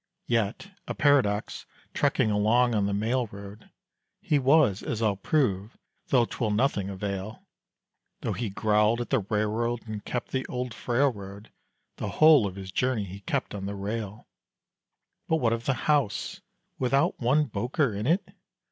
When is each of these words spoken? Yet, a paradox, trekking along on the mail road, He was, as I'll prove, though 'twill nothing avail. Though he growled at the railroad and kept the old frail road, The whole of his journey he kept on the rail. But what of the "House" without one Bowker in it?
Yet, 0.25 0.71
a 0.87 0.95
paradox, 0.95 1.67
trekking 1.93 2.31
along 2.31 2.73
on 2.73 2.87
the 2.87 2.91
mail 2.93 3.27
road, 3.27 3.69
He 4.19 4.39
was, 4.39 4.81
as 4.81 4.99
I'll 4.99 5.15
prove, 5.15 5.77
though 6.07 6.25
'twill 6.25 6.49
nothing 6.49 6.89
avail. 6.89 7.45
Though 8.21 8.33
he 8.33 8.49
growled 8.49 8.99
at 8.99 9.11
the 9.11 9.19
railroad 9.19 9.87
and 9.87 10.03
kept 10.03 10.31
the 10.31 10.43
old 10.47 10.73
frail 10.73 11.13
road, 11.13 11.51
The 11.97 12.09
whole 12.17 12.47
of 12.47 12.55
his 12.55 12.71
journey 12.71 13.03
he 13.03 13.19
kept 13.19 13.53
on 13.53 13.67
the 13.67 13.75
rail. 13.75 14.25
But 15.27 15.35
what 15.35 15.53
of 15.53 15.65
the 15.65 15.75
"House" 15.85 16.41
without 16.79 17.19
one 17.19 17.45
Bowker 17.45 17.93
in 17.93 18.07
it? 18.07 18.27